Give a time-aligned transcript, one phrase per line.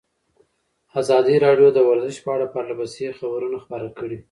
[1.01, 4.17] ازادي راډیو د ورزش په اړه پرله پسې خبرونه خپاره کړي.